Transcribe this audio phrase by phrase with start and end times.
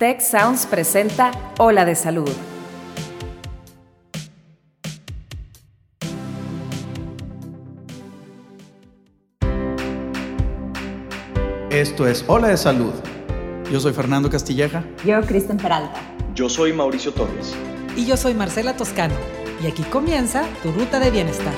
[0.00, 2.30] Tech Sounds presenta Ola de Salud.
[11.68, 12.94] Esto es Ola de Salud.
[13.70, 14.84] Yo soy Fernando Castilleja.
[15.04, 16.00] Yo, Kristen Peralta.
[16.34, 17.54] Yo soy Mauricio Torres.
[17.94, 19.16] Y yo soy Marcela Toscano.
[19.62, 21.52] Y aquí comienza tu ruta de bienestar.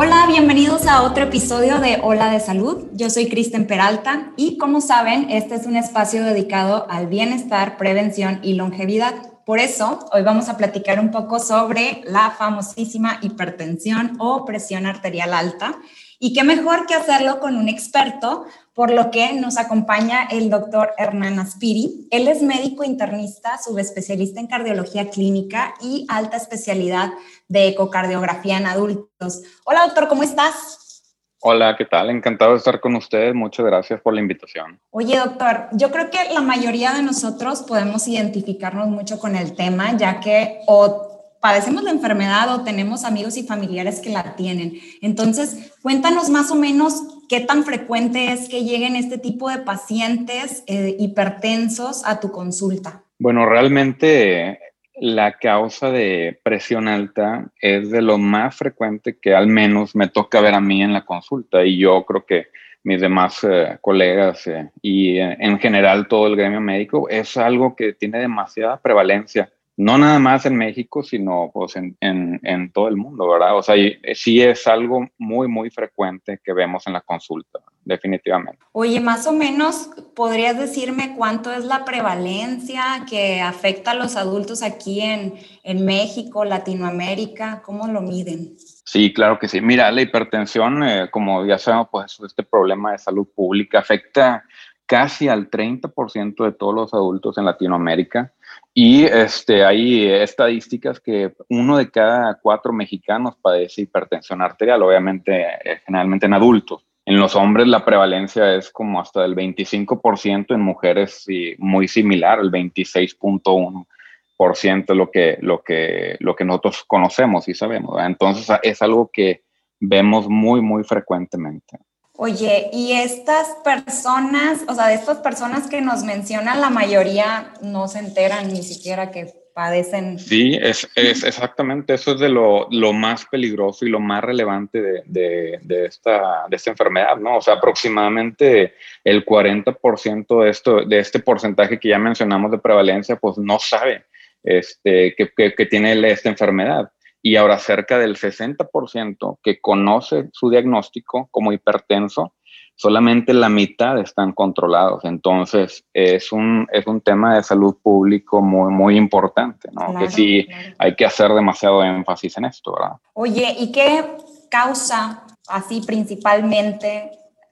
[0.00, 2.86] Hola, bienvenidos a otro episodio de Hola de Salud.
[2.92, 8.38] Yo soy Kristen Peralta y como saben, este es un espacio dedicado al bienestar, prevención
[8.44, 9.16] y longevidad.
[9.44, 15.34] Por eso, hoy vamos a platicar un poco sobre la famosísima hipertensión o presión arterial
[15.34, 15.74] alta.
[16.20, 18.46] Y qué mejor que hacerlo con un experto,
[18.78, 22.06] por lo que nos acompaña el doctor Hernán Aspiri.
[22.12, 27.10] Él es médico internista, subespecialista en cardiología clínica y alta especialidad
[27.48, 29.42] de ecocardiografía en adultos.
[29.64, 31.02] Hola, doctor, ¿cómo estás?
[31.40, 32.08] Hola, ¿qué tal?
[32.10, 33.34] Encantado de estar con ustedes.
[33.34, 34.78] Muchas gracias por la invitación.
[34.90, 39.96] Oye, doctor, yo creo que la mayoría de nosotros podemos identificarnos mucho con el tema,
[39.96, 44.78] ya que o padecemos la enfermedad o tenemos amigos y familiares que la tienen.
[45.00, 50.64] Entonces, cuéntanos más o menos qué tan frecuente es que lleguen este tipo de pacientes
[50.66, 53.02] eh, hipertensos a tu consulta.
[53.18, 54.58] Bueno, realmente
[55.00, 60.40] la causa de presión alta es de lo más frecuente que al menos me toca
[60.40, 62.48] ver a mí en la consulta y yo creo que
[62.82, 67.76] mis demás eh, colegas eh, y eh, en general todo el gremio médico es algo
[67.76, 72.96] que tiene demasiada prevalencia no nada más en México, sino pues en, en, todo el
[72.96, 73.56] mundo, ¿verdad?
[73.56, 73.76] O sea,
[74.12, 78.58] sí es algo muy, muy frecuente que vemos en la consulta, definitivamente.
[78.72, 84.64] Oye, más o menos, ¿podrías decirme cuánto es la prevalencia que afecta a los adultos
[84.64, 87.62] aquí en, en México, Latinoamérica?
[87.64, 88.56] ¿Cómo lo miden?
[88.58, 89.60] Sí, claro que sí.
[89.60, 94.42] Mira, la hipertensión, eh, como ya sabemos, pues este problema de salud pública afecta
[94.86, 98.32] casi al 30% de todos los adultos en Latinoamérica
[98.74, 105.80] y este, hay estadísticas que uno de cada cuatro mexicanos padece hipertensión arterial, obviamente eh,
[105.84, 106.84] generalmente en adultos.
[107.04, 111.26] En los hombres la prevalencia es como hasta del 25%, en mujeres
[111.58, 118.00] muy similar, el 26.1% lo que, lo, que, lo que nosotros conocemos y sabemos.
[118.00, 119.42] Entonces es algo que
[119.80, 121.78] vemos muy, muy frecuentemente.
[122.20, 127.86] Oye, y estas personas, o sea, de estas personas que nos mencionan, la mayoría no
[127.86, 130.18] se enteran ni siquiera que padecen.
[130.18, 135.60] Sí, es, es exactamente, eso es de lo, más peligroso y lo más relevante de,
[135.86, 137.36] esta, enfermedad, ¿no?
[137.36, 138.74] O sea, aproximadamente
[139.04, 144.06] el 40% de, esto, de este porcentaje que ya mencionamos de prevalencia, pues no sabe
[144.42, 146.90] este, que tiene esta enfermedad
[147.28, 152.32] y ahora cerca del 60% que conoce su diagnóstico como hipertenso,
[152.74, 155.04] solamente la mitad están controlados.
[155.04, 159.98] Entonces, es un, es un tema de salud público muy, muy importante, ¿no?
[159.98, 162.96] que sí hay que hacer demasiado énfasis en esto, ¿verdad?
[163.12, 164.06] Oye, ¿y qué
[164.50, 167.10] causa así principalmente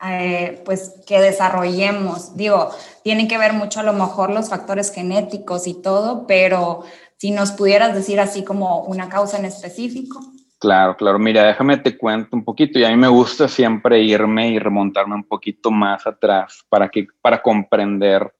[0.08, 2.34] eh, pues que desarrollemos?
[2.34, 2.70] Digo,
[3.02, 6.84] tienen que ver mucho a lo mejor los factores genéticos y todo, pero
[7.18, 10.20] si nos pudieras decir así como una causa en específico.
[10.58, 11.18] Claro, claro.
[11.18, 12.78] Mira, déjame te cuento un poquito.
[12.78, 17.06] Y a mí me gusta siempre irme y remontarme un poquito más atrás para, que,
[17.20, 18.32] para comprender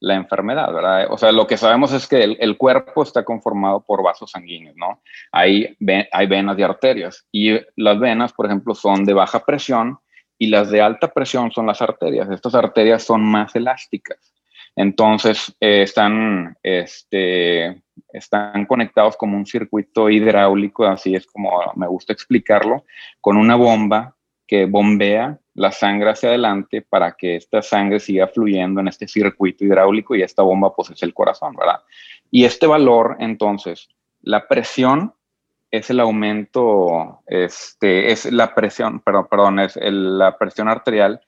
[0.00, 1.06] la enfermedad, ¿verdad?
[1.10, 5.00] O sea, lo que sabemos es que el, cuerpo está conformado por vasos sanguíneos, ¿no?
[5.30, 5.76] Hay,
[6.10, 7.26] hay venas y arterias.
[7.30, 10.00] Y las venas, por ejemplo, son de baja presión
[10.38, 12.28] y las de alta presión son las arterias.
[12.30, 14.31] Estas arterias son más elásticas.
[14.74, 22.12] Entonces, eh, están, este, están conectados como un circuito hidráulico, así es como me gusta
[22.12, 22.84] explicarlo,
[23.20, 24.16] con una bomba
[24.46, 29.64] que bombea la sangre hacia adelante para que esta sangre siga fluyendo en este circuito
[29.64, 31.80] hidráulico y esta bomba pues es el corazón, ¿verdad?
[32.30, 33.88] Y este valor, entonces,
[34.22, 35.14] la presión
[35.70, 41.20] es el aumento, este, es la presión, perdón, perdón es la presión arterial,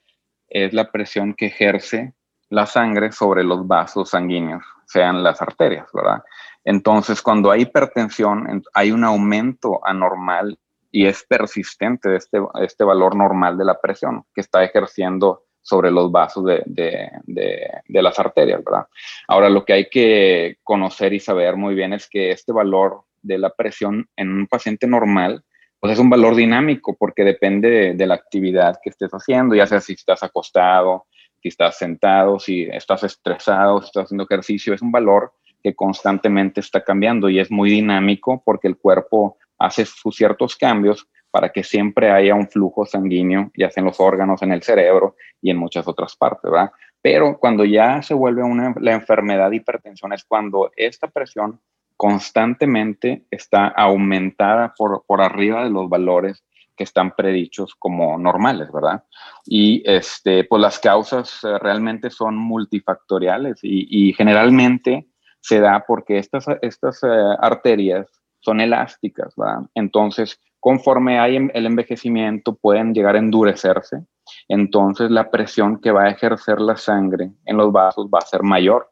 [0.49, 2.15] es la presión que ejerce
[2.55, 6.23] la sangre sobre los vasos sanguíneos, sean las arterias, ¿verdad?
[6.65, 10.59] Entonces, cuando hay hipertensión, hay un aumento anormal
[10.91, 15.91] y es persistente de este, este valor normal de la presión que está ejerciendo sobre
[15.91, 18.87] los vasos de, de, de, las arterias, ¿verdad?
[19.27, 23.39] Ahora, lo que hay que conocer y saber muy bien es que este valor de
[23.39, 25.43] la presión en un paciente normal,
[25.81, 29.81] pues es un valor dinámico porque depende de, la actividad que estés haciendo, ya sea
[29.81, 31.07] si estás acostado,
[31.45, 36.61] si estás sentado, si estás estresado, si estás haciendo ejercicio, es un valor que constantemente
[36.61, 41.63] está cambiando y es muy dinámico porque el cuerpo hace sus ciertos cambios para que
[41.63, 45.59] siempre haya un flujo sanguíneo, ya sea en los órganos, en el cerebro y en
[45.59, 46.71] muchas otras partes, ¿verdad?
[47.03, 51.61] Pero cuando ya se vuelve una, la enfermedad de hipertensión es cuando esta presión
[51.99, 56.43] constantemente está aumentada por, por arriba de los valores
[56.77, 59.05] que están predichos como normales, ¿verdad?
[59.45, 65.09] Y este, pues las causas eh, realmente son multifactoriales y, generalmente
[65.41, 68.07] se da porque estas, estas eh, arterias
[68.41, 69.63] son elásticas, ¿verdad?
[69.75, 74.05] Entonces, conforme hay el envejecimiento, pueden llegar a endurecerse,
[74.49, 78.43] entonces la presión que va a ejercer la sangre en los vasos va a ser
[78.43, 78.91] mayor.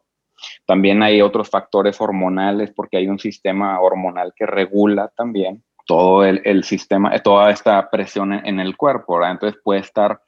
[0.66, 6.64] También hay otros factores hormonales porque hay un sistema hormonal que regula también todo el,
[6.64, 9.32] sistema, toda esta presión en, el cuerpo, ¿verdad?
[9.32, 10.20] Entonces puede estar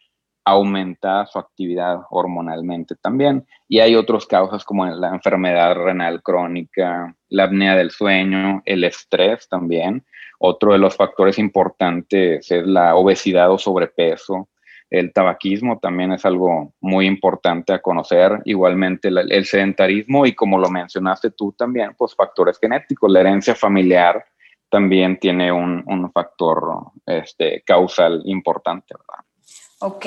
[0.44, 3.46] aumentada su actividad hormonalmente también.
[3.68, 9.48] Y hay otras causas como la enfermedad renal crónica, la apnea del sueño, el estrés
[9.48, 10.04] también.
[10.38, 14.48] Otro de los factores importantes es la obesidad o sobrepeso.
[14.90, 18.42] El tabaquismo también es algo muy importante a conocer.
[18.44, 24.24] Igualmente el sedentarismo y como lo mencionaste tú también, pues factores genéticos, la herencia familiar
[24.75, 29.25] también tiene un, un factor este, causal importante, ¿verdad?
[29.79, 30.05] Ok,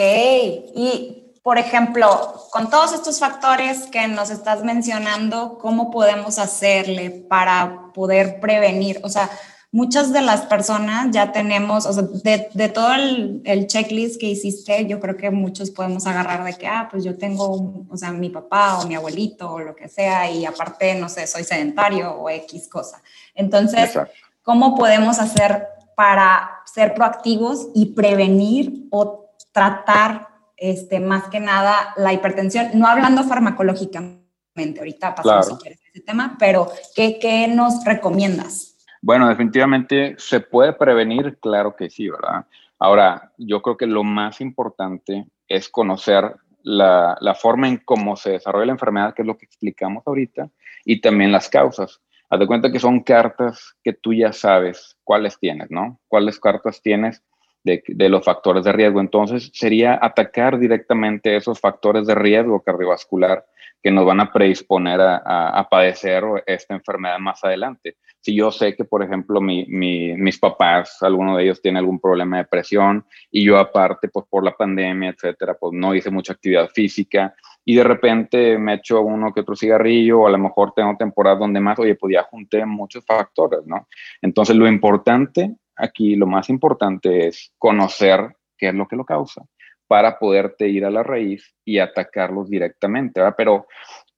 [0.75, 2.09] y por ejemplo,
[2.51, 8.99] con todos estos factores que nos estás mencionando, ¿cómo podemos hacerle para poder prevenir?
[9.03, 9.29] O sea,
[9.71, 14.25] muchas de las personas ya tenemos, o sea, de, de todo el, el, checklist que
[14.25, 18.11] hiciste, yo creo que muchos podemos agarrar de que, ah, pues yo tengo, o sea,
[18.11, 22.11] mi papá o mi abuelito o lo que sea, y aparte, no sé, soy sedentario
[22.11, 23.01] o X cosa.
[23.33, 23.97] Entonces,
[24.47, 32.13] ¿Cómo podemos hacer para ser proactivos y prevenir o tratar este, más que nada la
[32.13, 32.69] hipertensión?
[32.73, 38.77] No hablando farmacológicamente, ahorita pasamos si quieres ese tema, pero ¿qué, ¿qué nos recomiendas?
[39.01, 42.45] Bueno, definitivamente se puede prevenir, claro que sí, ¿verdad?
[42.79, 48.29] Ahora, yo creo que lo más importante es conocer la, la, forma en cómo se
[48.29, 50.49] desarrolla la enfermedad, que es lo que explicamos ahorita,
[50.85, 51.99] y también las causas.
[52.29, 55.99] Haz de cuenta que son cartas que tú ya sabes cuáles tienes, ¿no?
[56.07, 57.23] Cuáles cartas tienes
[57.67, 58.99] de, los factores de riesgo.
[58.99, 63.45] Entonces, sería atacar directamente esos factores de riesgo cardiovascular
[63.83, 67.97] que nos van a predisponer a, padecer esta enfermedad más adelante.
[68.19, 71.99] Si yo sé que, por ejemplo, mi, mi, mis papás, alguno de ellos tiene algún
[71.99, 76.33] problema de presión y yo aparte, pues por la pandemia, etcétera, pues no hice mucha
[76.33, 80.71] actividad física y de repente me echo uno que otro cigarrillo o a lo mejor
[80.73, 83.87] tengo temporadas donde más, oye, pues ya junté muchos factores, ¿no?
[84.21, 89.45] Entonces lo importante aquí, lo más importante es conocer qué es lo que lo causa
[89.87, 93.21] para poderte ir a la raíz y atacarlos directamente.
[93.37, 93.67] Pero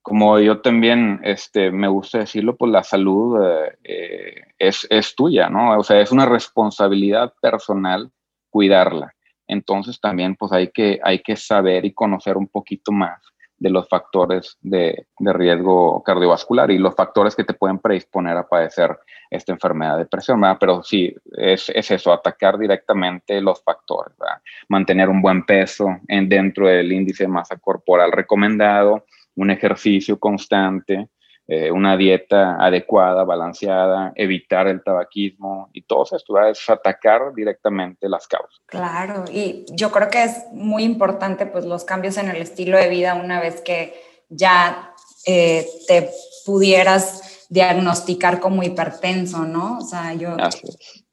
[0.02, 3.40] como yo también este, me gusta decirlo, pues la salud
[3.84, 5.78] eh, es, es tuya, ¿no?
[5.78, 8.12] O sea, es una responsabilidad personal
[8.50, 9.14] cuidarla.
[9.48, 13.22] Entonces también pues hay que, hay que saber y conocer un poquito más
[13.60, 18.98] de los factores de, riesgo cardiovascular y los factores que te pueden predisponer a padecer
[19.30, 20.42] esta enfermedad de presión.
[20.60, 24.16] Pero sí, es, eso, atacar directamente los factores.
[24.70, 31.10] Mantener un buen peso en, dentro del índice de masa corporal recomendado, un ejercicio constante,
[31.52, 38.28] eh, una dieta adecuada, balanceada, evitar el tabaquismo y todo esto es atacar directamente las
[38.28, 38.62] causas.
[38.68, 42.88] Claro, y yo creo que es muy importante pues los cambios en el estilo de
[42.88, 44.94] vida una vez que ya
[45.26, 46.12] eh, te
[46.46, 49.80] pudieras diagnosticar como hipertenso, ¿no?
[49.80, 50.38] O sea, yo,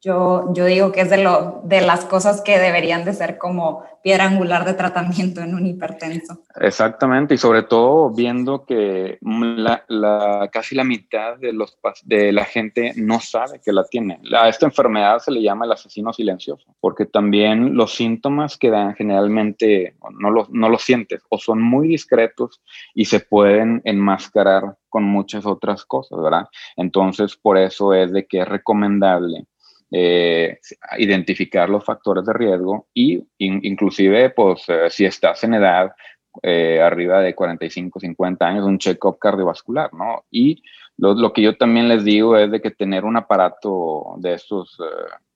[0.01, 3.83] yo, yo digo que es de, lo, de las cosas que deberían de ser como
[4.03, 6.43] piedra angular de tratamiento en un hipertenso.
[6.59, 12.93] Exactamente, y sobre todo viendo que la, casi la mitad de, los, de la gente
[12.95, 14.19] no sabe que la tiene.
[14.35, 18.95] A esta enfermedad se le llama el asesino silencioso, porque también los síntomas que dan
[18.95, 22.61] generalmente no los, no los sientes o son muy discretos
[22.93, 26.47] y se pueden enmascarar con muchas otras cosas, ¿verdad?
[26.75, 29.45] Entonces, por eso es de que es recomendable
[29.89, 30.59] eh,
[30.97, 35.91] identificar los factores de riesgo y inclusive, pues, eh, si estás en edad
[36.43, 40.23] eh, arriba de 45, 50 años, un check-up cardiovascular, ¿no?
[40.31, 40.63] Y
[40.97, 44.77] lo, que yo también les digo es de que tener un aparato de estos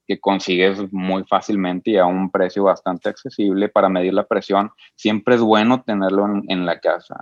[0.06, 5.36] que consigues muy fácilmente y a un precio bastante accesible para medir la presión, siempre
[5.36, 7.16] es bueno tenerlo en, la casa,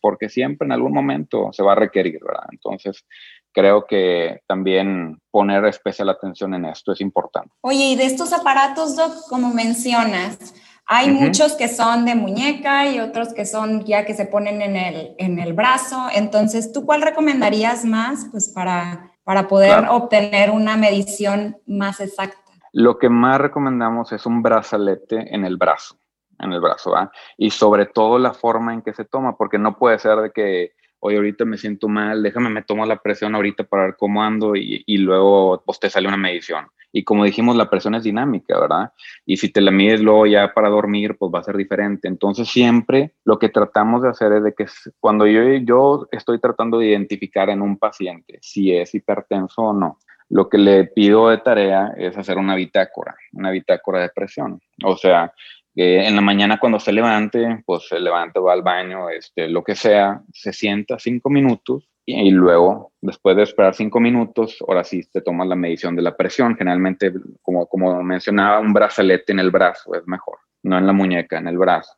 [0.00, 2.46] porque siempre en algún momento se va a requerir, ¿verdad?
[2.50, 3.04] Entonces,
[3.52, 7.50] creo que también poner especial atención en esto es importante.
[7.60, 8.96] Oye, y de estos aparatos,
[9.28, 10.54] como mencionas,
[10.86, 14.76] hay muchos que son de muñeca y otros que son ya que se ponen en
[14.76, 16.08] el, en el brazo.
[16.12, 22.36] Entonces, ¿tú cuál recomendarías más pues, para, para poder obtener una medición más exacta?
[22.72, 25.96] Lo que más recomendamos es un brazalete en el brazo,
[26.38, 27.12] en el brazo, ¿va?
[27.36, 30.72] Y sobre todo la forma en que se toma, porque no puede ser de que
[31.04, 34.54] hoy ahorita me siento mal, déjame, me tomo la presión ahorita para ver cómo ando
[34.54, 36.66] y, y, luego pues te sale una medición.
[36.92, 38.92] Y como dijimos, la presión es dinámica, ¿verdad?
[39.26, 42.06] Y si te la mides luego ya para dormir, pues va a ser diferente.
[42.06, 44.66] Entonces siempre lo que tratamos de hacer es de que
[45.00, 49.98] cuando yo, yo estoy tratando de identificar en un paciente si es hipertenso o no,
[50.28, 54.60] lo que le pido de tarea es hacer una bitácora, una bitácora de presión.
[54.84, 55.32] O sea,
[55.74, 59.74] en la mañana cuando se levante, pues se levanta, va al baño, este, lo que
[59.74, 65.20] sea, se sienta cinco minutos y, luego, después de esperar cinco minutos, ahora sí te
[65.20, 66.56] tomas la medición de la presión.
[66.56, 67.12] Generalmente,
[67.42, 71.46] como, como mencionaba, un brazalete en el brazo es mejor, no en la muñeca, en
[71.46, 71.92] el brazo.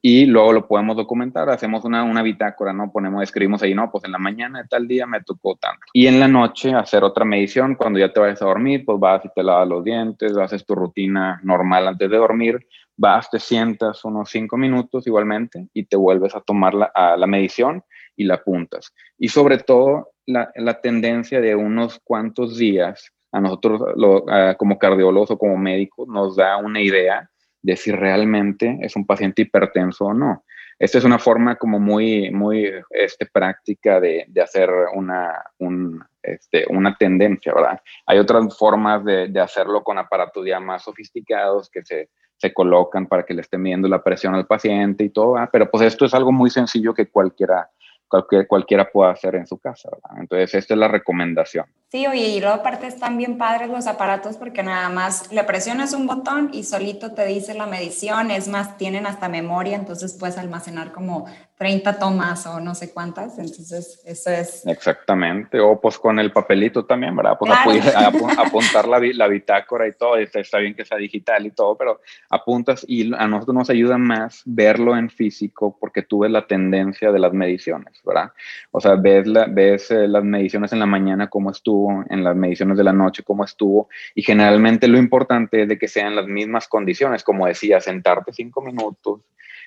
[0.00, 2.92] Y luego lo podemos documentar, hacemos una, una bitácora, ¿no?
[2.92, 5.80] Ponemos, escribimos ahí, no, pues en la mañana de tal día me tocó tanto.
[5.92, 9.24] Y en la noche hacer otra medición, cuando ya te vayas a dormir, pues vas
[9.24, 12.64] y te lavas los dientes, haces tu rutina normal antes de dormir,
[12.96, 17.26] vas, te sientas unos cinco minutos igualmente y te vuelves a tomar la, a la
[17.26, 17.82] medición
[18.16, 18.94] y la apuntas.
[19.18, 24.24] Y sobre todo la, la tendencia de unos cuantos días, a nosotros lo,
[24.56, 27.28] como cardiólogos o como médicos nos da una idea
[27.62, 30.44] de si realmente es un paciente hipertenso o no.
[30.78, 36.66] Esta es una forma como muy, muy este, práctica de, de hacer una, un, este,
[36.70, 37.80] una tendencia, ¿verdad?
[38.06, 43.06] Hay otras formas de, de, hacerlo con aparatos ya más sofisticados que se se colocan
[43.06, 46.14] para que le estén midiendo la presión al paciente y todo, pero pues esto es
[46.14, 47.68] algo muy sencillo que cualquiera,
[48.06, 49.90] cualquier, cualquiera pueda hacer en su casa.
[50.18, 51.66] Entonces, esta es la recomendación.
[51.90, 55.94] Sí, oye, y luego aparte están bien padres los aparatos porque nada más le presionas
[55.94, 60.36] un botón y solito te dice la medición, es más, tienen hasta memoria, entonces puedes
[60.36, 61.24] almacenar como
[61.58, 64.64] 30 tomas o no sé cuántas, entonces eso es...
[64.66, 67.36] Exactamente, o pues con el papelito también, ¿verdad?
[67.38, 68.28] Pues claro.
[68.38, 72.84] apuntar la, la, bitácora y todo, está bien que sea digital y todo, pero apuntas
[72.86, 77.18] y a nosotros nos ayuda más verlo en físico porque tú ves la tendencia de
[77.18, 78.30] las mediciones, ¿verdad?
[78.70, 81.77] O sea, ves, la, ves eh, las mediciones en la mañana cómo estuvo,
[82.10, 85.88] en las mediciones de la noche cómo estuvo, y generalmente lo importante es de que
[85.88, 89.20] sean las mismas condiciones, como decía, sentarte cinco minutos,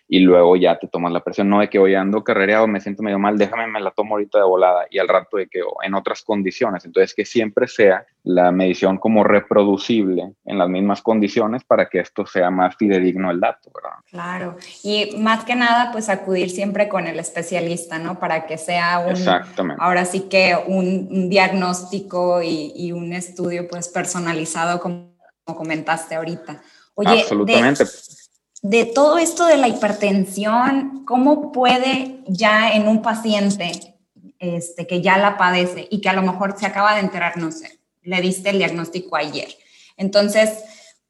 [0.08, 3.02] y luego ya te tomas la presión, no de que hoy ando carrereado, me siento
[3.02, 5.94] medio mal, déjame, me la tomo ahorita de volada y al rato de que en
[5.94, 6.84] otras condiciones.
[6.86, 12.26] Entonces, que siempre sea la medición como reproducible en las mismas condiciones para que esto
[12.26, 13.98] sea más fidedigno el dato, ¿verdad?
[14.10, 18.20] Claro, y más que nada, pues acudir siempre con el especialista, ¿no?
[18.20, 19.82] Para que sea un, Exactamente.
[19.82, 25.16] ahora sí que un, un diagnóstico y, y, un estudio pues personalizado como,
[25.46, 26.62] como comentaste ahorita.
[26.96, 27.86] Oye, Absolutamente.
[27.86, 27.90] De,
[28.62, 33.98] de todo esto de la hipertensión, ¿cómo puede ya en un paciente
[34.40, 37.52] este, que ya la padece y que a lo mejor se acaba de enterar, no
[37.52, 39.50] sé, le diste el diagnóstico ayer?
[39.98, 40.52] Entonces,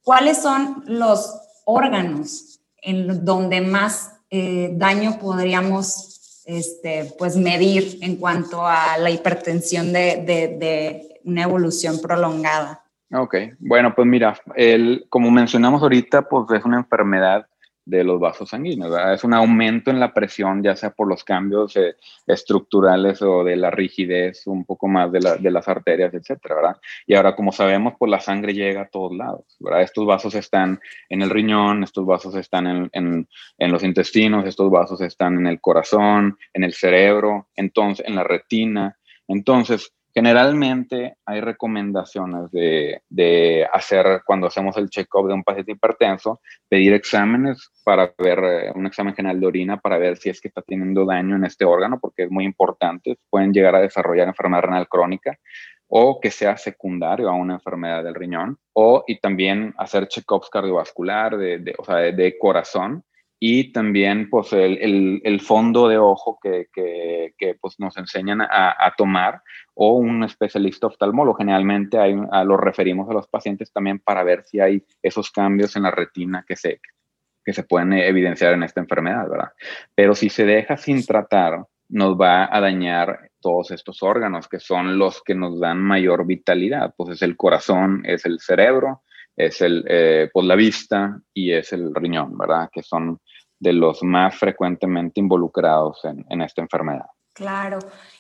[0.02, 1.34] ¿cuáles son los
[1.66, 9.92] órganos en donde más eh, daño podríamos este, pues medir en cuanto a la hipertensión
[9.92, 12.81] de, de, de una evolución prolongada?
[13.14, 17.46] Ok, bueno, pues mira, el, como mencionamos ahorita, pues es una enfermedad
[17.84, 19.14] de los vasos sanguíneos, ¿verdad?
[19.14, 21.96] Es un aumento en la presión, ya sea por los cambios eh,
[22.28, 26.78] estructurales o de la rigidez, un poco más de, la, de, las arterias, etcétera, ¿verdad?
[27.06, 29.82] Y ahora, como sabemos, pues la sangre llega a todos lados, ¿verdad?
[29.82, 33.28] Estos vasos están en el riñón, estos vasos están en, en,
[33.58, 38.24] en los intestinos, estos vasos están en el corazón, en el cerebro, entonces, en la
[38.24, 38.98] retina.
[39.28, 46.42] Entonces, Generalmente hay recomendaciones de, de hacer, cuando hacemos el check-up de un paciente hipertenso,
[46.68, 50.50] pedir exámenes para ver, eh, un examen general de orina para ver si es que
[50.50, 53.18] está teniendo daño en este órgano, porque es muy importante.
[53.30, 55.38] Pueden llegar a desarrollar enfermedad renal crónica
[55.94, 61.38] o que sea secundario a una enfermedad del riñón, o y también hacer check-ups cardiovascular,
[61.38, 63.04] de, de, o sea, de, de corazón,
[63.44, 68.40] y también pues el, el, el fondo de ojo que, que, que pues, nos enseñan
[68.40, 69.42] a, a, tomar
[69.74, 71.40] o un especialista oftalmólogo.
[71.40, 75.76] Generalmente hay, a, lo referimos a los pacientes también para ver si hay esos cambios
[75.76, 76.82] en la retina que se,
[77.44, 79.50] que se pueden evidenciar en esta enfermedad, ¿verdad?
[79.96, 85.00] Pero si se deja sin tratar, nos va a dañar todos estos órganos que son
[85.00, 86.94] los que nos dan mayor vitalidad.
[86.96, 89.02] Pues es el corazón, es el cerebro,
[89.36, 92.70] es el, eh, pues la vista y es el riñón, ¿verdad?
[92.72, 93.20] Que son
[93.62, 97.06] de los más frecuentemente involucrados en, en esta enfermedad.
[97.34, 97.80] Claro.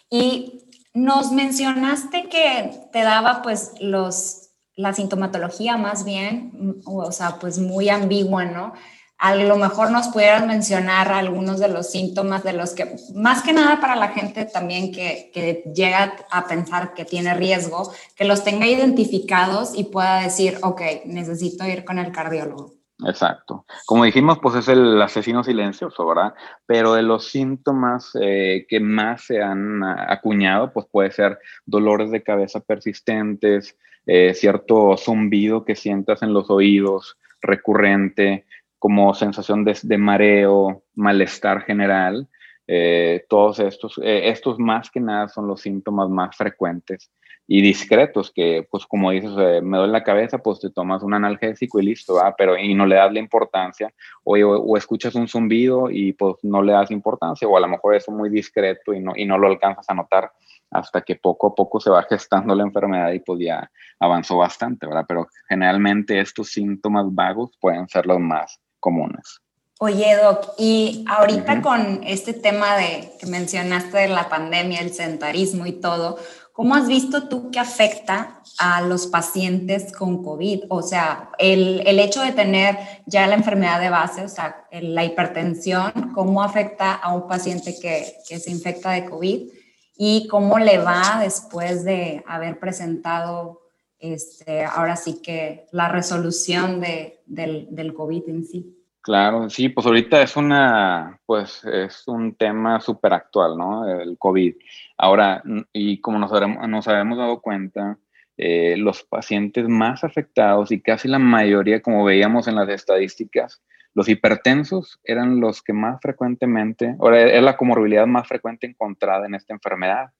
[0.09, 7.59] Y nos mencionaste que te daba pues los, la sintomatología más bien, o sea, pues
[7.59, 8.73] muy ambigua, ¿no?
[9.21, 13.53] a lo mejor nos pudieras mencionar algunos de los síntomas de los que, más que
[13.53, 18.43] nada para la gente también que, que, llega a pensar que tiene riesgo, que los
[18.43, 22.80] tenga identificados y pueda decir, ok, necesito ir con el cardiólogo.
[23.07, 23.65] Exacto.
[23.85, 26.33] Como dijimos, pues es el asesino silencioso, ¿verdad?
[26.65, 32.23] Pero de los síntomas eh, que más se han acuñado, pues puede ser dolores de
[32.23, 38.45] cabeza persistentes, eh, cierto zumbido que sientas en los oídos recurrente,
[38.77, 42.27] como sensación de, mareo, malestar general.
[42.67, 47.11] Eh, todos estos, estos más que nada son los síntomas más frecuentes
[47.53, 51.13] y discretos, que pues como dices, eh, me duele la cabeza, pues te tomas un
[51.13, 53.93] analgésico y listo, pero y no le das la importancia,
[54.23, 57.95] o, o, escuchas un zumbido y pues no le das importancia, o a lo mejor
[57.95, 60.31] es muy discreto y no, y no lo alcanzas a notar
[60.69, 64.87] hasta que poco a poco se va gestando la enfermedad y pues ya avanzó bastante,
[64.87, 65.03] ¿verdad?
[65.05, 69.41] Pero generalmente estos síntomas vagos pueden ser los más comunes.
[69.83, 75.65] Oye, Doc, y ahorita con este tema de que mencionaste de la pandemia, el sedentarismo
[75.65, 76.19] y todo,
[76.61, 80.65] ¿cómo has visto tú que afecta a los pacientes con COVID?
[80.69, 82.77] O sea, el, el hecho de tener
[83.07, 88.13] ya la enfermedad de base, o sea, la hipertensión, ¿cómo afecta a un paciente que,
[88.29, 89.49] que se infecta de COVID?
[89.97, 93.61] ¿Y cómo le va después de haber presentado
[93.97, 98.80] este, ahora sí que la resolución de, del, del COVID en sí.
[99.03, 103.87] Claro, sí, pues ahorita es una, pues es un tema súper actual, ¿no?
[103.87, 104.55] El COVID.
[104.97, 105.41] Ahora,
[105.73, 106.31] y como nos,
[106.69, 107.97] nos habíamos dado cuenta,
[108.37, 114.07] eh, los pacientes más afectados y casi la mayoría, como veíamos en las estadísticas, los
[114.07, 119.53] hipertensos eran los que más frecuentemente, ahora es la comorbilidad más frecuente encontrada en esta
[119.53, 120.11] enfermedad.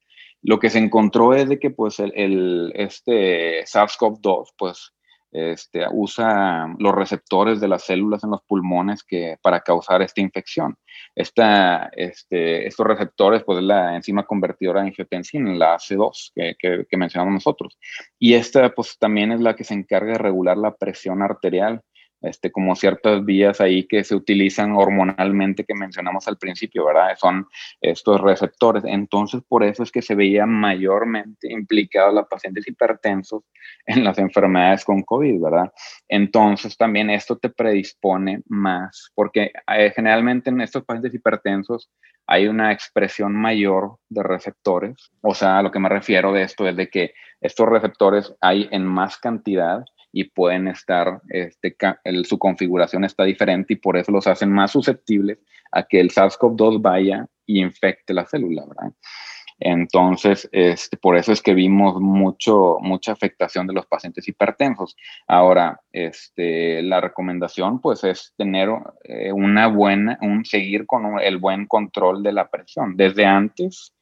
[0.41, 4.93] Lo que se encontró es de que pues el, este SARS-CoV-2 pues
[5.31, 10.75] este, usa los receptores de las células en los pulmones que, para causar esta infección.
[11.15, 16.97] Esta, este, estos receptores, pues es la enzima convertidora de angiotensina, la AC2 que, que,
[16.97, 17.77] mencionamos nosotros.
[18.19, 21.81] Y esta, pues también es la que se encarga de regular la presión arterial
[22.21, 27.15] este, como ciertas vías ahí que se utilizan hormonalmente que mencionamos al principio, ¿verdad?
[27.17, 27.47] Son
[27.79, 28.83] estos receptores.
[28.85, 33.43] Entonces, por eso es que se veía mayormente implicados los pacientes hipertensos
[33.85, 35.73] en las enfermedades con COVID, ¿verdad?
[36.07, 41.89] Entonces, también esto te predispone más, porque eh, generalmente en estos pacientes hipertensos
[42.27, 45.11] hay una expresión mayor de receptores.
[45.21, 48.69] O sea, a lo que me refiero de esto es de que estos receptores hay
[48.71, 51.75] en más cantidad y pueden estar, este,
[52.23, 55.39] su configuración está diferente y por eso los hacen más susceptibles
[55.71, 58.93] a que el SARS-CoV-2 vaya y infecte la célula, ¿verdad?
[59.63, 64.97] Entonces, este, por eso es que vimos mucho, mucha afectación de los pacientes hipertensos.
[65.27, 68.69] Ahora, este, la recomendación, pues, es tener
[69.03, 73.93] eh, una buena, un, seguir con el buen control de la presión desde antes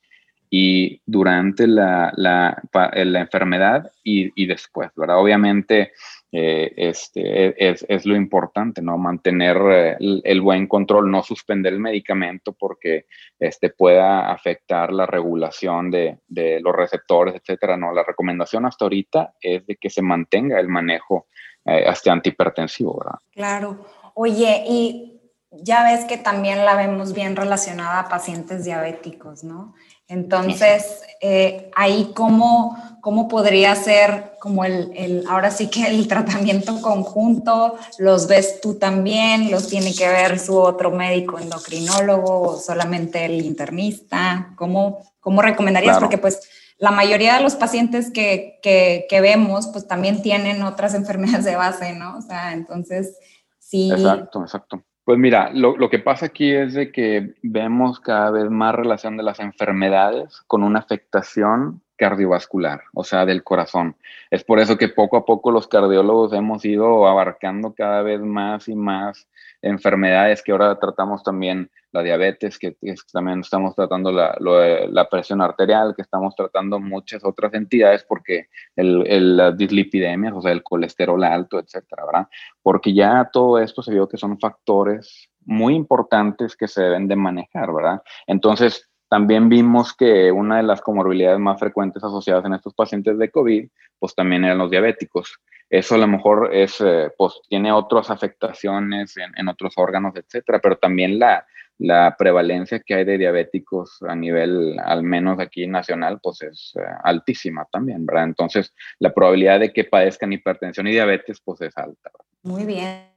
[0.50, 5.20] y durante la, la, la enfermedad y, y, después, ¿verdad?
[5.20, 5.92] Obviamente
[6.32, 8.98] eh, este, es, es, lo importante, ¿no?
[8.98, 13.06] Mantener eh, el, buen control, no suspender el medicamento porque
[13.40, 17.94] este, pueda afectar la regulación de, de los receptores, etcétera, ¿no?
[17.94, 21.28] La recomendación hasta ahorita es de que se mantenga el manejo
[21.66, 23.20] eh, hasta antihipertensivo, ¿verdad?
[23.34, 23.86] Claro.
[24.16, 25.20] Oye, y
[25.52, 29.74] ya ves que también la vemos bien relacionada a pacientes diabéticos, ¿no?
[30.10, 36.82] Entonces, eh, ahí cómo, cómo podría ser como el, el, ahora sí que el tratamiento
[36.82, 43.26] conjunto, los ves tú también, los tiene que ver su otro médico endocrinólogo o solamente
[43.26, 46.00] el internista, ¿cómo, cómo recomendarías?
[46.00, 46.42] Porque pues
[46.80, 51.56] la mayoría de los pacientes que, que, que, vemos pues también tienen otras enfermedades de
[51.56, 52.18] base, ¿no?
[52.18, 53.16] O sea, entonces
[53.60, 53.92] sí.
[53.92, 54.84] Exacto, exacto.
[55.10, 59.18] Pues mira, lo, lo, que pasa aquí es de que vemos cada vez más relación
[59.18, 63.96] de las enfermedades con una afectación cardiovascular, o sea, del corazón.
[64.30, 68.68] Es por eso que poco a poco los cardiólogos hemos ido abarcando cada vez más
[68.68, 69.28] y más
[69.62, 72.76] enfermedades que ahora tratamos también la diabetes, que,
[73.12, 79.06] también estamos tratando la, la, presión arterial, que estamos tratando muchas otras entidades porque el,
[79.08, 82.28] el, las dislipidemias, o sea, el colesterol alto, etcétera, ¿verdad?
[82.62, 87.16] Porque ya todo esto se vio que son factores muy importantes que se deben de
[87.16, 88.02] manejar, ¿verdad?
[88.28, 93.32] Entonces, también vimos que una de las comorbilidades más frecuentes asociadas en estos pacientes de
[93.32, 93.68] COVID,
[93.98, 95.40] pues también eran los diabéticos.
[95.70, 100.60] Eso a lo mejor es, eh, pues tiene otras afectaciones en, en, otros órganos, etcétera,
[100.62, 101.46] pero también la,
[101.80, 106.82] la prevalencia que hay de diabéticos a nivel, al menos aquí nacional, pues es eh,
[107.04, 108.26] altísima también, ¿verdad?
[108.26, 112.12] Entonces, la probabilidad de que padezcan hipertensión y diabetes, pues es alta.
[112.44, 113.10] Muy bien.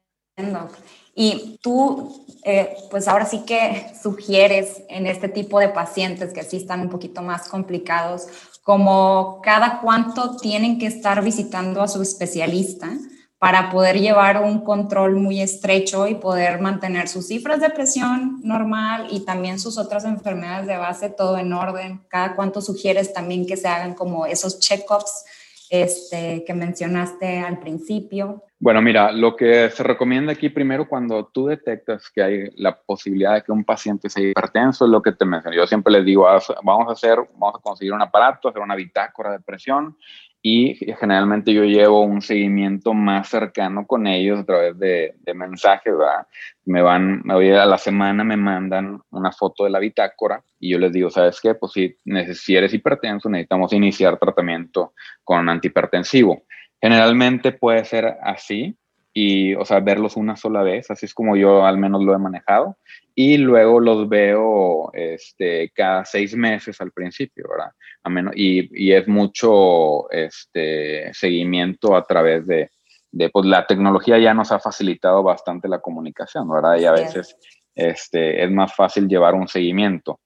[1.14, 6.56] Y tú, eh, pues ahora sí que sugieres en este tipo de pacientes que sí
[6.56, 8.28] están un poquito más complicados,
[8.62, 12.90] como cada cuánto tienen que estar visitando a su especialista
[13.38, 19.08] para poder llevar un control muy estrecho y poder mantener sus cifras de presión normal
[19.10, 22.04] y también sus otras enfermedades de base todo en orden.
[22.06, 25.24] Cada cuánto sugieres también que se hagan como esos check-ups
[25.70, 28.44] este, que mencionaste al principio.
[28.62, 33.34] Bueno, mira, lo que se recomienda aquí primero cuando tú detectas que hay la posibilidad
[33.34, 35.56] de que un paciente sea hipertenso, es lo que te mencioné.
[35.56, 36.28] Yo siempre les digo,
[36.62, 39.96] vamos a hacer, vamos a conseguir un aparato, hacer una bitácora de presión
[40.40, 45.98] y generalmente yo llevo un seguimiento más cercano con ellos a través de, de mensajes,
[45.98, 46.28] ¿verdad?
[46.64, 50.70] Me van, me voy a la semana, me mandan una foto de la bitácora y
[50.70, 51.56] yo les digo, ¿sabes qué?
[51.56, 51.96] Pues si,
[52.34, 54.92] si eres hipertenso, necesitamos iniciar tratamiento
[55.24, 56.44] con antihipertensivo.
[56.82, 58.76] Generalmente puede ser así,
[59.14, 62.18] y, o sea, verlos una sola vez, así es como yo al menos lo he
[62.18, 62.76] manejado,
[63.14, 67.72] y luego los veo este, cada seis meses al principio, ¿verdad?
[68.02, 72.70] A menos, y, y, es mucho este, seguimiento a través de,
[73.12, 76.78] de, pues la tecnología ya nos ha facilitado bastante la comunicación, ¿verdad?
[76.78, 77.36] Y a veces
[77.74, 80.20] este, es más fácil llevar un seguimiento.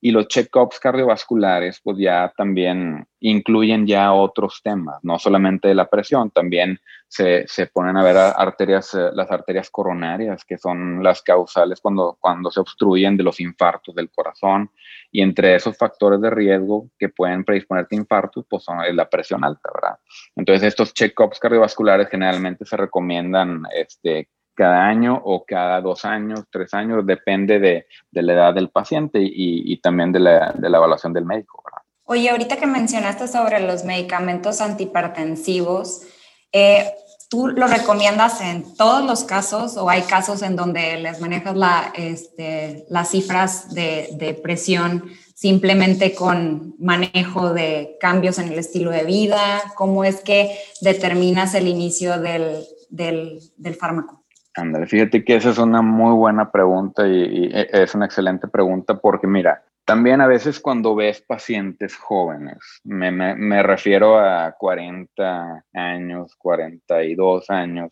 [0.00, 6.30] Y los check-ups cardiovasculares, pues ya también incluyen ya otros temas, no solamente la presión,
[6.30, 12.16] también se, se ponen a ver eh, las arterias coronarias, que son las causales cuando,
[12.20, 14.70] cuando se obstruyen de los infartos del corazón.
[15.10, 19.42] Y entre esos factores de riesgo que pueden predisponerte a infartos, pues son la presión
[19.42, 19.98] alta, ¿verdad?
[20.36, 26.74] Entonces, estos check-ups cardiovasculares generalmente se recomiendan este, cada año o cada dos años, tres
[26.74, 30.78] años, depende de, de la edad del paciente y, y también de la, de la,
[30.78, 31.62] evaluación del médico.
[31.64, 31.82] ¿verdad?
[32.06, 36.02] Oye, ahorita que mencionaste sobre los medicamentos antihipertensivos,
[36.50, 36.90] eh,
[37.30, 41.92] ¿tú lo recomiendas en todos los casos o hay casos en donde les manejas la,
[41.94, 45.04] este, las cifras de, de presión
[45.36, 49.62] simplemente con manejo de cambios en el estilo de vida?
[49.76, 54.17] ¿Cómo es que determinas el inicio del, del, del fármaco?
[54.58, 59.28] Ándale, fíjate que esa es una muy buena pregunta y, es una excelente pregunta porque
[59.28, 66.34] mira, también a veces cuando ves pacientes jóvenes, me, me, me refiero a 40 años,
[66.36, 67.90] 42 años,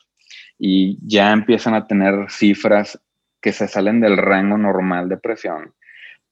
[0.59, 3.01] y ya empiezan a tener cifras
[3.41, 5.73] que se salen del rango normal de presión,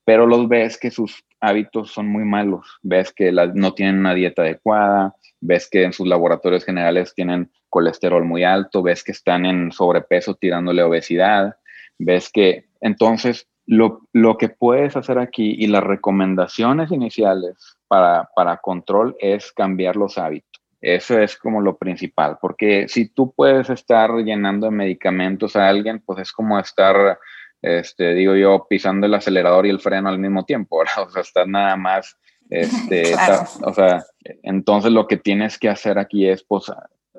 [0.04, 4.14] pero los ves que sus hábitos son muy malos, ves que la, no tienen una
[4.14, 9.46] dieta adecuada, ves que en sus laboratorios generales tienen colesterol muy alto, ves que están
[9.46, 11.56] en sobrepeso tirándole obesidad,
[11.98, 18.58] ves que entonces lo, lo que puedes hacer aquí y las recomendaciones iniciales para, para
[18.58, 20.62] control es cambiar los hábitos.
[20.80, 26.02] Eso es como lo principal, porque si tú puedes estar llenando de medicamentos a alguien,
[26.04, 27.18] pues es como estar,
[27.62, 31.08] este, digo yo, pisando el acelerador y el freno al mismo tiempo, ¿verdad?
[31.08, 32.18] O sea, estás nada más
[32.90, 33.14] este,
[33.62, 34.04] o sea,
[34.42, 36.70] entonces lo que tienes que hacer aquí es, pues,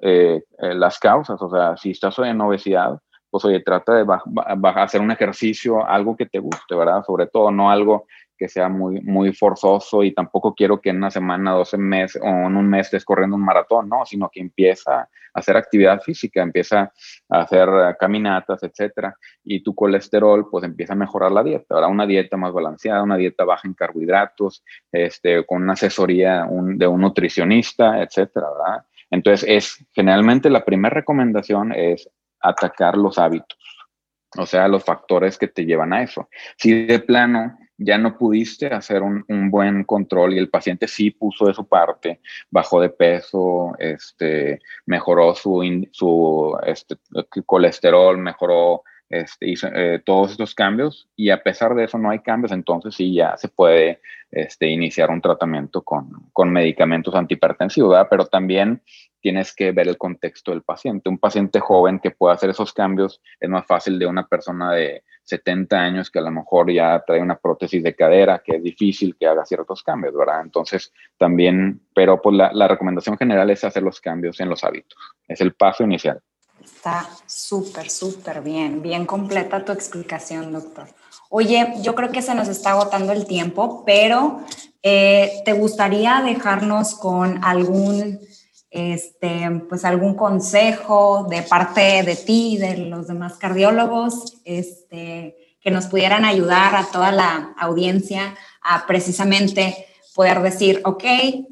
[0.02, 4.06] eh, eh, las causas, o sea, si estás en obesidad, pues, oye, trata de
[4.76, 7.04] hacer un ejercicio, algo que te guste, ¿verdad?
[7.06, 11.12] Sobre todo, no algo que sea muy, muy forzoso y tampoco quiero que en una
[11.12, 15.02] semana, 12 meses o en un mes estés corriendo un maratón, no, sino que empieza
[15.02, 16.92] a hacer actividad física, empieza
[17.30, 21.88] a hacer eh, caminatas, etcétera, y tu colesterol pues empieza a mejorar la dieta, ahora
[21.88, 27.02] una dieta más balanceada, una dieta baja en carbohidratos, este, con una asesoría de un
[27.02, 28.86] nutricionista, etcétera, ¿verdad?
[29.12, 32.10] Entonces es generalmente la primera recomendación es
[32.42, 33.58] atacar los hábitos,
[34.38, 36.30] o sea, los factores que te llevan a eso.
[36.58, 41.12] Si de plano ya no pudiste hacer un, un, buen control y el paciente sí
[41.12, 46.96] puso de su parte, bajó de peso, este, mejoró su, su este,
[47.46, 52.20] colesterol, mejoró este, hizo, eh, todos estos cambios y a pesar de eso no hay
[52.20, 58.08] cambios, entonces sí ya se puede este, iniciar un tratamiento con, con medicamentos antihipertensivos, ¿verdad?
[58.10, 58.82] pero también
[59.22, 61.10] tienes que ver el contexto del paciente.
[61.10, 65.04] Un paciente joven que pueda hacer esos cambios es más fácil de una persona de
[65.26, 69.16] 70 años que a lo mejor ya trae una prótesis de cadera, que es difícil
[69.20, 70.42] que haga ciertos cambios, ¿verdad?
[70.42, 74.98] Entonces, también, pero pues la, recomendación general es hacer los cambios en los hábitos.
[75.28, 76.22] Es el paso inicial.
[76.64, 80.88] Está súper, súper bien, bien completa tu explicación, doctor.
[81.30, 84.42] Oye, yo creo que se nos está agotando el tiempo, pero
[84.82, 88.20] eh, ¿te gustaría dejarnos con algún
[88.76, 95.86] este, pues algún consejo de parte de ti, de los demás cardiólogos, este, que nos
[95.86, 101.04] pudieran ayudar a toda la audiencia a precisamente poder decir, ok,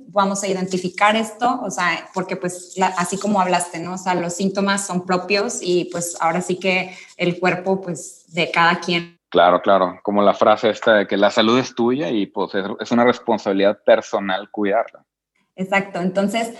[0.07, 3.93] vamos a identificar esto, o sea, porque pues así como hablaste, ¿no?
[3.93, 8.51] O sea, los síntomas son propios y pues ahora sí que el cuerpo pues de
[8.51, 9.17] cada quien.
[9.29, 12.91] Claro, claro, como la frase esta de que la salud es tuya y pues es,
[12.91, 15.05] una responsabilidad personal cuidarla.
[15.55, 16.53] Exacto, entonces,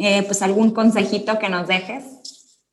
[0.00, 2.20] eh, pues algún consejito que nos dejes.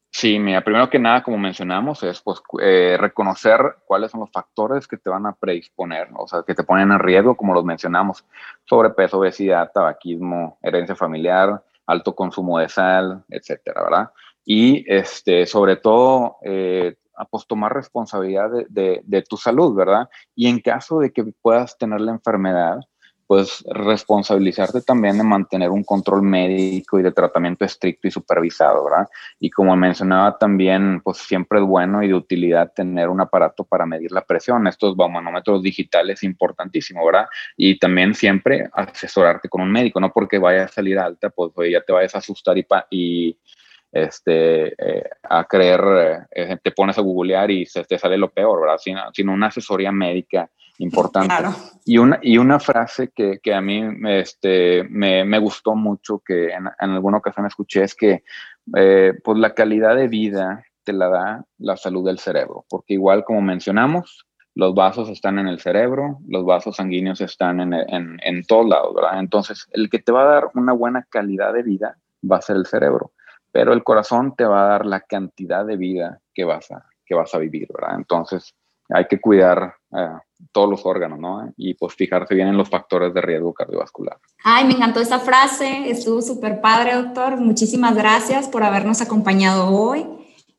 [0.09, 4.87] Sí, mira, primero que nada, como mencionamos, es pues eh, reconocer cuáles son los factores
[4.87, 8.25] que te van a predisponer, o sea, que te ponen en riesgo, como los mencionamos,
[8.63, 14.09] sobrepeso, obesidad, tabaquismo, herencia familiar, alto consumo de sal, etcétera, ¿verdad?
[14.45, 16.95] Y este, sobre todo, eh,
[17.29, 20.09] pues tomar responsabilidad de, de, tu salud, ¿verdad?
[20.33, 22.79] Y en caso de que puedas tener la enfermedad,
[23.27, 29.07] pues responsabilizarte también de mantener un control médico y de tratamiento estricto y supervisado, ¿verdad?
[29.37, 33.85] Y como mencionaba también, pues siempre es bueno y de utilidad tener un aparato para
[33.85, 34.65] medir la presión.
[34.65, 37.27] Estos manómetros digitales importantísimo, ¿verdad?
[37.57, 41.81] Y también siempre asesorarte con un médico, no porque vaya a salir alta, pues ya
[41.81, 43.37] te vayas a asustar y, y
[43.91, 48.61] este, eh, a creer, eh, te pones a googlear y se te sale lo peor,
[48.61, 48.77] ¿verdad?
[48.77, 51.33] Sino, sino una asesoría médica importante.
[51.85, 56.49] Y, una, y una frase que, que a mí este, me, me, gustó mucho, que
[56.49, 58.23] en, en, alguna ocasión escuché, es que
[58.75, 63.23] eh, pues la calidad de vida te la da la salud del cerebro, porque igual
[63.25, 68.43] como mencionamos, los vasos están en el cerebro, los vasos sanguíneos están en, en, en
[68.45, 69.19] todos lados, ¿verdad?
[69.19, 71.97] Entonces, el que te va a dar una buena calidad de vida
[72.29, 73.11] va a ser el cerebro,
[73.51, 77.15] pero el corazón te va a dar la cantidad de vida que vas a, que
[77.15, 77.97] vas a vivir, ¿verdad?
[77.97, 78.55] Entonces,
[78.89, 80.09] hay que cuidar eh,
[80.51, 81.51] todos los órganos, ¿no?
[81.57, 84.17] Y pues fijarse bien en los factores de riesgo cardiovascular.
[84.43, 87.37] Ay, me encantó esa frase, estuvo súper padre, doctor.
[87.37, 90.05] Muchísimas gracias por habernos acompañado hoy.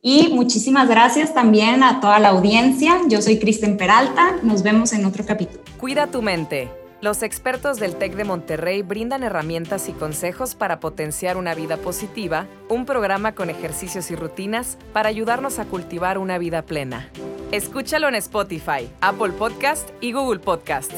[0.01, 3.01] Y muchísimas gracias también a toda la audiencia.
[3.09, 4.37] Yo soy Kristen Peralta.
[4.43, 5.61] Nos vemos en otro capítulo.
[5.79, 6.88] Cuida tu mente.
[7.01, 12.49] Los expertos del TEC de Monterrey brindan herramientas y consejos para potenciar una vida positiva,
[12.69, 17.09] un programa con ejercicios y rutinas para ayudarnos a cultivar una vida plena.
[17.53, 20.91] Escúchalo en Spotify, Apple Podcast y Google Podcast.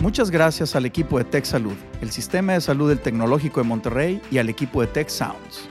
[0.00, 4.20] Muchas gracias al equipo de Tech Salud, el sistema de salud del Tecnológico de Monterrey
[4.30, 5.70] y al equipo de Tech Sounds.